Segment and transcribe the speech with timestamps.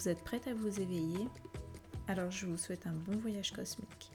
[0.00, 1.28] Vous êtes prête à vous éveiller?
[2.08, 4.10] Alors je vous souhaite un bon voyage cosmique.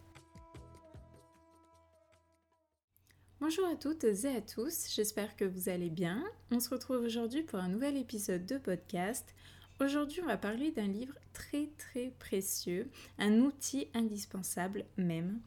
[3.40, 6.24] Bonjour à toutes et à tous, j'espère que vous allez bien.
[6.50, 9.36] On se retrouve aujourd'hui pour un nouvel épisode de podcast.
[9.80, 12.90] Aujourd'hui on va parler d'un livre très très précieux,
[13.20, 15.40] un outil indispensable même.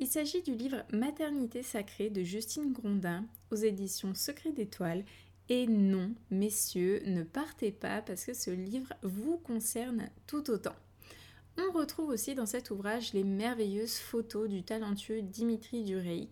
[0.00, 5.04] Il s'agit du livre Maternité sacrée de Justine Grondin aux éditions Secret d'étoiles
[5.48, 10.74] et non, messieurs, ne partez pas parce que ce livre vous concerne tout autant.
[11.58, 16.28] On retrouve aussi dans cet ouvrage les merveilleuses photos du talentueux Dimitri Dureix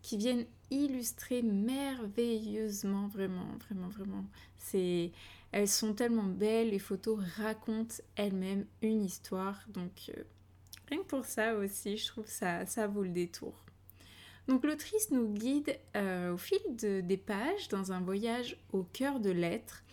[0.00, 4.24] qui viennent illustrer merveilleusement, vraiment, vraiment, vraiment.
[5.52, 10.22] Elles sont tellement belles, les photos racontent elles-mêmes une histoire, donc euh,
[10.88, 13.54] rien que pour ça aussi, je trouve ça, ça vaut le détour.
[14.48, 19.30] Donc l'autrice nous guide euh, au fil des pages dans un voyage au cœur de
[19.30, 19.84] l'être.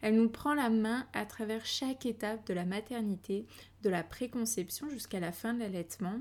[0.00, 3.46] Elle nous prend la main à travers chaque étape de la maternité,
[3.82, 6.20] de la préconception jusqu'à la fin de l'allaitement,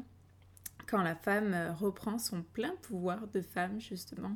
[0.87, 4.35] quand la femme euh, reprend son plein pouvoir de femme justement.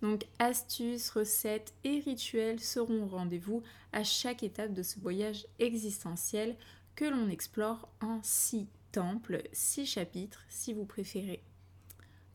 [0.00, 6.56] Donc astuces, recettes et rituels seront au rendez-vous à chaque étape de ce voyage existentiel
[6.94, 11.42] que l'on explore en six temples, six chapitres si vous préférez.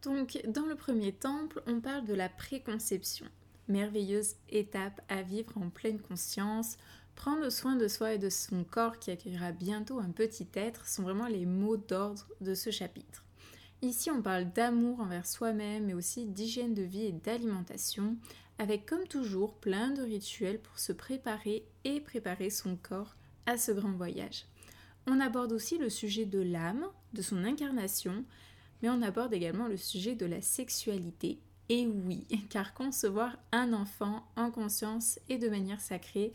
[0.04, 3.26] Donc, dans le premier temple, on parle de la préconception.
[3.70, 6.78] Merveilleuse étape à vivre en pleine conscience.
[7.16, 11.04] Prendre soin de soi et de son corps qui accueillera bientôt un petit être sont
[11.04, 13.24] vraiment les mots d'ordre de ce chapitre.
[13.82, 18.18] Ici, on parle d'amour envers soi-même, mais aussi d'hygiène de vie et d'alimentation,
[18.60, 23.16] avec comme toujours plein de rituels pour se préparer et préparer son corps
[23.46, 24.46] à ce grand voyage.
[25.08, 28.26] On aborde aussi le sujet de l'âme, de son incarnation,
[28.84, 31.40] mais on aborde également le sujet de la sexualité.
[31.70, 36.34] Et oui, car concevoir un enfant en conscience et de manière sacrée,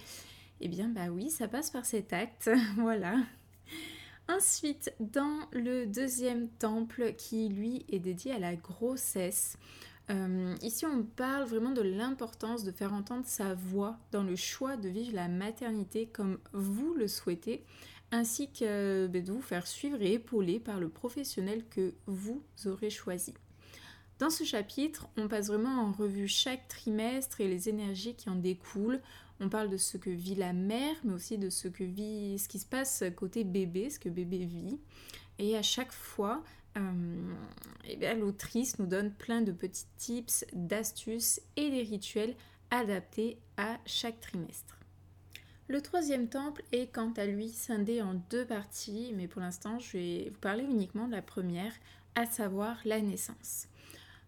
[0.61, 3.17] eh bien bah oui, ça passe par cet acte, voilà.
[4.29, 9.57] Ensuite, dans le deuxième temple qui lui est dédié à la grossesse,
[10.11, 14.79] euh, ici on parle vraiment de l'importance de faire entendre sa voix dans le choix
[14.79, 17.63] de vivre la maternité comme vous le souhaitez,
[18.11, 22.91] ainsi que ben, de vous faire suivre et épauler par le professionnel que vous aurez
[22.91, 23.35] choisi.
[24.19, 28.35] Dans ce chapitre, on passe vraiment en revue chaque trimestre et les énergies qui en
[28.35, 29.01] découlent.
[29.41, 32.49] On parle de ce que vit la mère, mais aussi de ce que vit, ce
[32.49, 34.81] qui se passe côté bébé, ce que bébé vit.
[35.39, 36.43] Et à chaque fois,
[36.77, 37.35] euh,
[37.85, 42.35] eh l'autrice nous donne plein de petits tips, d'astuces et des rituels
[42.71, 44.78] adaptés à chaque trimestre.
[45.69, 49.99] Le troisième temple est quant à lui scindé en deux parties, mais pour l'instant je
[49.99, 51.73] vais vous parler uniquement de la première,
[52.15, 53.69] à savoir la naissance.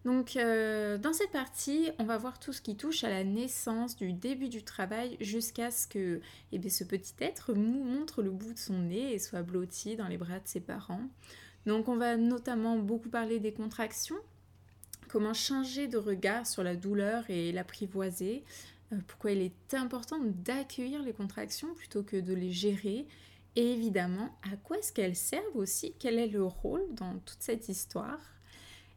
[0.05, 3.95] Donc euh, dans cette partie, on va voir tout ce qui touche à la naissance,
[3.95, 8.59] du début du travail jusqu'à ce que eh ce petit être montre le bout de
[8.59, 11.07] son nez et soit blotti dans les bras de ses parents.
[11.65, 14.17] Donc on va notamment beaucoup parler des contractions,
[15.07, 18.43] comment changer de regard sur la douleur et l'apprivoiser,
[19.07, 23.07] pourquoi il est important d'accueillir les contractions plutôt que de les gérer
[23.55, 27.69] et évidemment à quoi est-ce qu'elles servent aussi, quel est le rôle dans toute cette
[27.69, 28.19] histoire?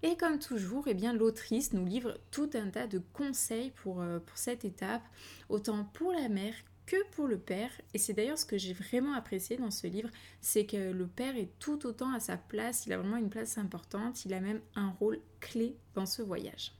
[0.02, 4.64] Et comme toujours, eh l'autrice nous livre tout un tas de conseils euh, pour cette
[4.64, 5.02] étape,
[5.48, 6.54] autant pour la mère
[6.86, 7.70] que pour le père.
[7.94, 10.10] Et c'est d'ailleurs ce que j'ai vraiment apprécié dans ce livre,
[10.42, 13.56] c'est que le père est tout autant à sa place, il a vraiment une place
[13.56, 16.72] importante, il a même un rôle clé dans ce voyage.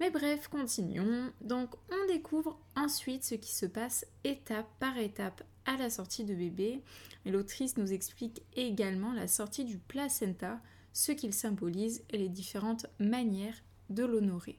[0.00, 1.30] Mais bref, continuons.
[1.40, 6.34] Donc on découvre ensuite ce qui se passe étape par étape à la sortie de
[6.34, 6.82] bébé.
[7.24, 10.60] l'autrice nous explique également la sortie du placenta,
[10.92, 14.58] ce qu'il symbolise et les différentes manières de l'honorer.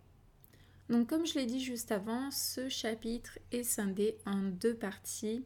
[0.90, 5.44] Donc comme je l'ai dit juste avant, ce chapitre est scindé en deux parties.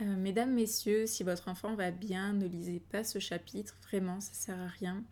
[0.00, 4.34] Euh, mesdames, messieurs, si votre enfant va bien, ne lisez pas ce chapitre, vraiment, ça
[4.34, 5.04] sert à rien.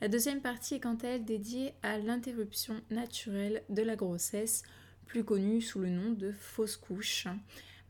[0.00, 4.62] La deuxième partie est quant à elle dédiée à l'interruption naturelle de la grossesse,
[5.04, 7.26] plus connue sous le nom de fausse couche.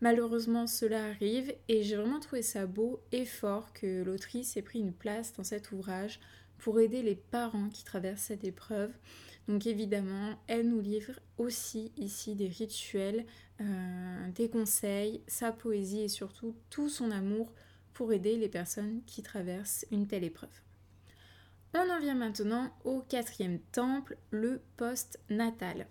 [0.00, 4.80] Malheureusement, cela arrive et j'ai vraiment trouvé ça beau et fort que l'autrice ait pris
[4.80, 6.18] une place dans cet ouvrage
[6.58, 8.90] pour aider les parents qui traversent cette épreuve.
[9.46, 13.24] Donc évidemment, elle nous livre aussi ici des rituels,
[13.60, 17.52] euh, des conseils, sa poésie et surtout tout son amour
[17.92, 20.60] pour aider les personnes qui traversent une telle épreuve.
[21.72, 25.86] On en vient maintenant au quatrième temple, le post-natal.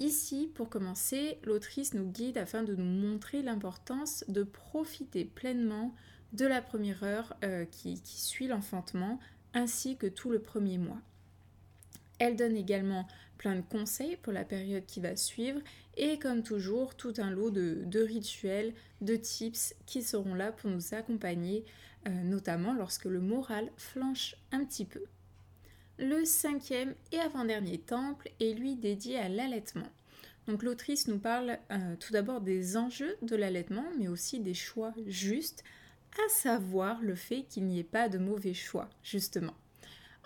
[0.00, 5.94] Ici, pour commencer, l'autrice nous guide afin de nous montrer l'importance de profiter pleinement
[6.32, 9.20] de la première heure euh, qui, suit l'enfantement,
[9.54, 11.00] ainsi que tout le premier mois.
[12.18, 13.06] Elle donne également
[13.38, 15.60] plein de conseils pour la période qui va suivre
[15.96, 20.94] et comme toujours tout un lot de, rituels, de tips qui seront là pour nous
[20.94, 21.64] accompagner,
[22.06, 25.02] euh, notamment lorsque le moral flanche un petit peu.
[25.98, 29.88] Le cinquième et avant-dernier temple est lui dédié à l'allaitement.
[30.46, 34.92] Donc l'autrice nous parle euh, tout d'abord des enjeux de l'allaitement, mais aussi des choix
[35.06, 35.62] justes,
[36.12, 39.54] à savoir le fait qu'il n'y ait pas de mauvais choix, justement.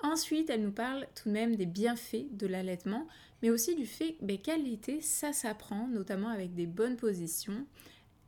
[0.03, 3.07] Ensuite, elle nous parle tout de même des bienfaits de l'allaitement,
[3.43, 7.67] mais aussi du fait ben, qu'allaiter, ça s'apprend, notamment avec des bonnes positions.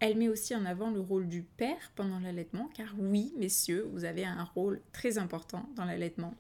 [0.01, 4.05] Elle met aussi en avant le rôle du père pendant l'allaitement, car oui, messieurs, vous
[4.05, 6.35] avez un rôle très important dans l'allaitement.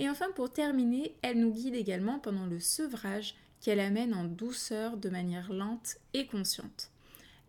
[0.00, 4.96] Et enfin, pour terminer, elle nous guide également pendant le sevrage qu'elle amène en douceur
[4.96, 6.90] de manière lente et consciente.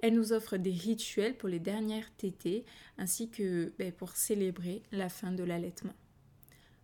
[0.01, 2.65] Elle nous offre des rituels pour les dernières tétées
[2.97, 5.93] ainsi que ben, pour célébrer la fin de l'allaitement.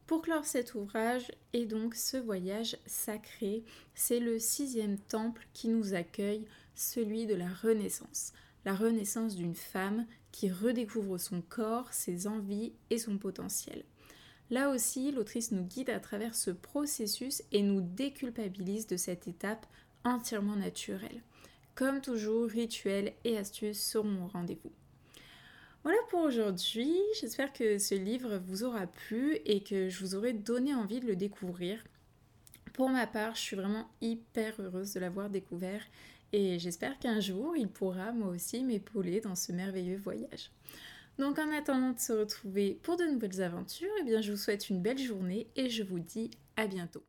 [0.07, 5.93] Pour clore cet ouvrage et donc ce voyage sacré, c'est le sixième temple qui nous
[5.93, 6.45] accueille,
[6.75, 8.31] celui de la Renaissance.
[8.63, 13.83] La renaissance d'une femme qui redécouvre son corps, ses envies et son potentiel.
[14.49, 19.65] Là aussi, l'autrice nous guide à travers ce processus et nous déculpabilise de cette étape
[20.05, 21.21] entièrement naturelle.
[21.75, 24.71] Comme toujours, rituels et astuces seront au rendez-vous.
[25.87, 30.33] Voilà pour aujourd'hui, j'espère que ce livre vous aura plu et que je vous aurai
[30.33, 31.81] donné envie de le découvrir.
[32.73, 35.81] Pour ma part, je suis vraiment hyper heureuse de l'avoir découvert
[36.33, 40.51] et j'espère qu'un jour il pourra moi aussi m'épauler dans ce merveilleux voyage.
[41.19, 44.69] Donc en attendant de se retrouver pour de nouvelles aventures, eh bien je vous souhaite
[44.69, 47.03] une belle journée et je vous dis à bientôt.